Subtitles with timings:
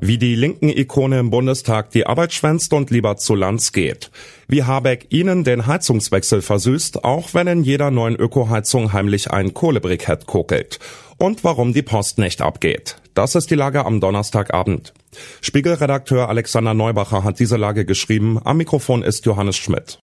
[0.00, 4.12] Wie die linken Ikone im Bundestag die Arbeit schwänzt und lieber zu Lanz geht.
[4.46, 10.26] Wie Habeck ihnen den Heizungswechsel versüßt, auch wenn in jeder neuen Ökoheizung heimlich ein Kohlebrikett
[10.26, 10.78] kokelt.
[11.18, 12.96] Und warum die Post nicht abgeht.
[13.14, 14.94] Das ist die Lage am Donnerstagabend.
[15.40, 18.38] Spiegelredakteur Alexander Neubacher hat diese Lage geschrieben.
[18.44, 19.98] Am Mikrofon ist Johannes Schmidt.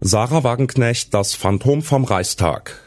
[0.00, 2.85] Sarah Wagenknecht, das Phantom vom Reichstag.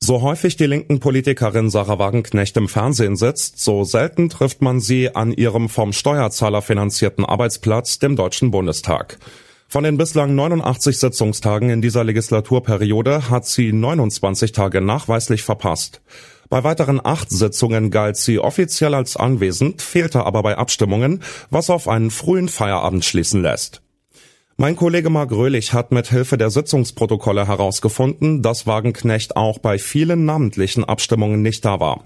[0.00, 5.14] So häufig die linken Politikerin Sarah Wagenknecht im Fernsehen sitzt, so selten trifft man sie
[5.14, 9.18] an ihrem vom Steuerzahler finanzierten Arbeitsplatz, dem Deutschen Bundestag.
[9.68, 16.02] Von den bislang 89 Sitzungstagen in dieser Legislaturperiode hat sie 29 Tage nachweislich verpasst.
[16.48, 21.88] Bei weiteren acht Sitzungen galt sie offiziell als anwesend, fehlte aber bei Abstimmungen, was auf
[21.88, 23.82] einen frühen Feierabend schließen lässt.
[24.58, 30.24] Mein Kollege Mark Röhlich hat mit Hilfe der Sitzungsprotokolle herausgefunden, dass Wagenknecht auch bei vielen
[30.24, 32.04] namentlichen Abstimmungen nicht da war.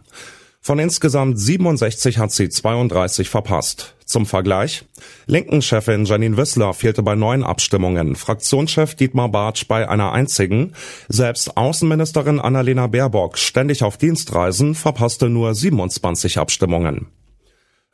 [0.60, 3.94] Von insgesamt 67 hat sie 32 verpasst.
[4.04, 4.84] Zum Vergleich.
[5.26, 10.72] Linken-Chefin Janine Wissler fehlte bei neun Abstimmungen, Fraktionschef Dietmar Bartsch bei einer einzigen,
[11.08, 17.06] selbst Außenministerin Annalena Baerbock, ständig auf Dienstreisen, verpasste nur 27 Abstimmungen.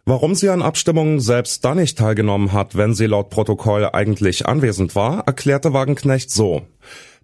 [0.08, 4.94] Warum sie an Abstimmungen selbst dann nicht teilgenommen hat, wenn sie laut Protokoll eigentlich anwesend
[4.94, 6.62] war, erklärte Wagenknecht so.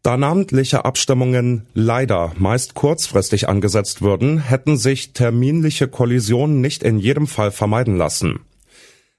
[0.03, 7.29] Da namentliche Abstimmungen leider meist kurzfristig angesetzt würden, hätten sich terminliche Kollisionen nicht in jedem
[7.29, 8.41] Fall vermeiden lassen.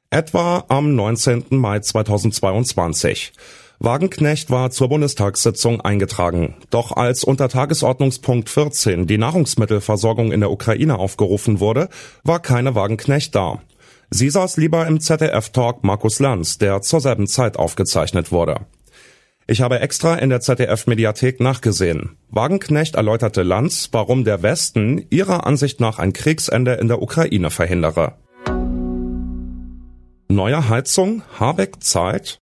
[0.09, 1.45] Etwa am 19.
[1.51, 3.31] Mai 2022.
[3.83, 6.55] Wagenknecht war zur Bundestagssitzung eingetragen.
[6.69, 11.89] Doch als unter Tagesordnungspunkt 14 die Nahrungsmittelversorgung in der Ukraine aufgerufen wurde,
[12.23, 13.61] war keine Wagenknecht da.
[14.09, 18.61] Sie saß lieber im ZDF-Talk Markus Lanz, der zur selben Zeit aufgezeichnet wurde.
[19.47, 22.15] Ich habe extra in der ZDF-Mediathek nachgesehen.
[22.29, 28.13] Wagenknecht erläuterte Lanz, warum der Westen ihrer Ansicht nach ein Kriegsende in der Ukraine verhindere.
[30.29, 32.39] Neue Heizung, Habeck Zeit,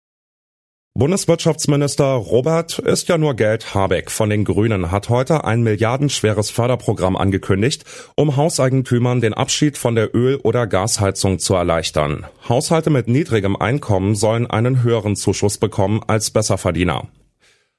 [0.97, 7.17] Bundeswirtschaftsminister Robert ist ja nur Geld Habeck von den Grünen hat heute ein milliardenschweres Förderprogramm
[7.17, 7.83] angekündigt,
[8.15, 12.25] um Hauseigentümern den Abschied von der Öl- oder Gasheizung zu erleichtern.
[12.47, 17.09] Haushalte mit niedrigem Einkommen sollen einen höheren Zuschuss bekommen als Besserverdiener.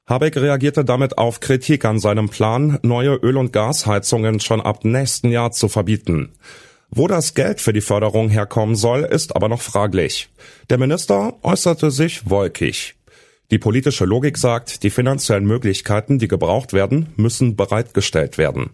[0.07, 5.31] Habeck reagierte damit auf Kritik an seinem Plan, neue Öl- und Gasheizungen schon ab nächsten
[5.31, 6.35] Jahr zu verbieten.
[6.91, 10.29] Wo das Geld für die Förderung herkommen soll, ist aber noch fraglich.
[10.69, 12.93] Der Minister äußerte sich wolkig.
[13.51, 18.71] Die politische Logik sagt, die finanziellen Möglichkeiten, die gebraucht werden, müssen bereitgestellt werden.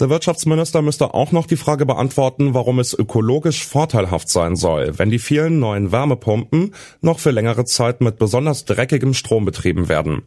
[0.00, 5.10] Der Wirtschaftsminister müsste auch noch die Frage beantworten, warum es ökologisch vorteilhaft sein soll, wenn
[5.10, 10.22] die vielen neuen Wärmepumpen noch für längere Zeit mit besonders dreckigem Strom betrieben werden.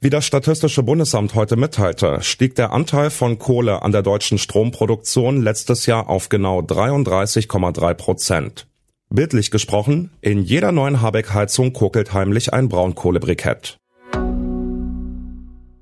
[0.00, 5.40] Wie das Statistische Bundesamt heute mitteilte, stieg der Anteil von Kohle an der deutschen Stromproduktion
[5.40, 8.66] letztes Jahr auf genau 33,3 Prozent.
[9.16, 13.78] Bildlich gesprochen, in jeder neuen Habeck-Heizung kokelt heimlich ein Braunkohlebrikett.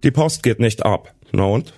[0.04, 1.12] Die Post geht nicht ab.
[1.32, 1.74] Na und?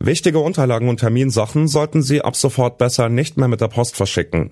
[0.00, 4.50] Wichtige Unterlagen und Terminsachen sollten Sie ab sofort besser nicht mehr mit der Post verschicken.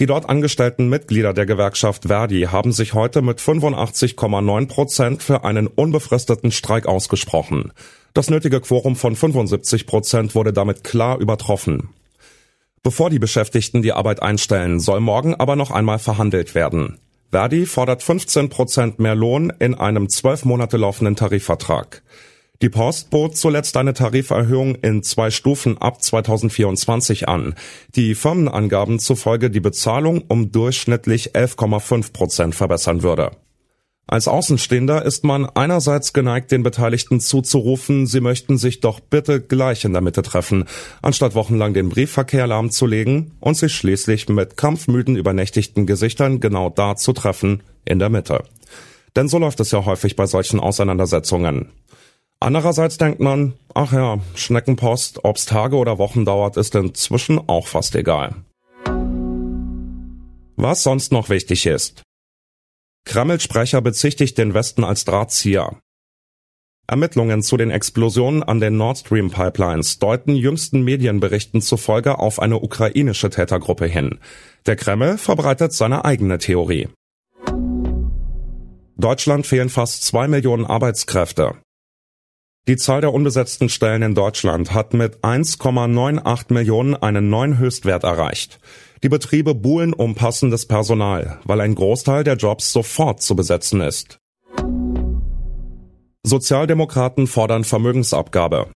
[0.00, 5.68] Die dort angestellten Mitglieder der Gewerkschaft Verdi haben sich heute mit 85,9 Prozent für einen
[5.68, 7.72] unbefristeten Streik ausgesprochen.
[8.14, 11.90] Das nötige Quorum von 75 Prozent wurde damit klar übertroffen.
[12.86, 17.00] Bevor die Beschäftigten die Arbeit einstellen, soll morgen aber noch einmal verhandelt werden.
[17.32, 22.04] Verdi fordert 15 Prozent mehr Lohn in einem zwölf Monate laufenden Tarifvertrag.
[22.62, 27.56] Die Post bot zuletzt eine Tariferhöhung in zwei Stufen ab 2024 an,
[27.96, 33.32] die Firmenangaben zufolge die Bezahlung um durchschnittlich 11,5 Prozent verbessern würde.
[34.08, 39.84] Als Außenstehender ist man einerseits geneigt, den Beteiligten zuzurufen, sie möchten sich doch bitte gleich
[39.84, 40.66] in der Mitte treffen,
[41.02, 47.12] anstatt wochenlang den Briefverkehr lahmzulegen und sich schließlich mit kampfmüden, übernächtigten Gesichtern genau da zu
[47.14, 48.44] treffen, in der Mitte.
[49.16, 51.72] Denn so läuft es ja häufig bei solchen Auseinandersetzungen.
[52.38, 57.96] Andererseits denkt man, ach ja, Schneckenpost, ob's Tage oder Wochen dauert, ist inzwischen auch fast
[57.96, 58.36] egal.
[60.54, 62.05] Was sonst noch wichtig ist.
[63.06, 65.78] Kreml-Sprecher bezichtigt den Westen als Drahtzieher.
[66.88, 72.60] Ermittlungen zu den Explosionen an den Nord Stream Pipelines deuten jüngsten Medienberichten zufolge auf eine
[72.60, 74.18] ukrainische Tätergruppe hin.
[74.66, 76.88] Der Kreml verbreitet seine eigene Theorie.
[78.96, 81.56] Deutschland fehlen fast zwei Millionen Arbeitskräfte.
[82.68, 88.58] Die Zahl der unbesetzten Stellen in Deutschland hat mit 1,98 Millionen einen neuen Höchstwert erreicht.
[89.02, 94.18] Die Betriebe buhlen um passendes Personal, weil ein Großteil der Jobs sofort zu besetzen ist.
[96.24, 98.70] Sozialdemokraten fordern Vermögensabgabe.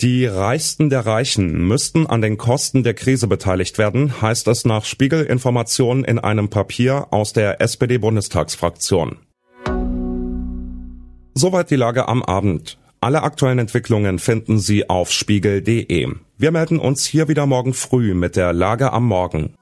[0.00, 4.84] Die Reichsten der Reichen müssten an den Kosten der Krise beteiligt werden, heißt es nach
[4.84, 9.18] Spiegelinformationen in einem Papier aus der SPD-Bundestagsfraktion.
[11.34, 12.78] Soweit die Lage am Abend.
[13.00, 16.08] Alle aktuellen Entwicklungen finden Sie auf spiegel.de.
[16.40, 19.56] Wir melden uns hier wieder morgen früh mit der Lage am Morgen.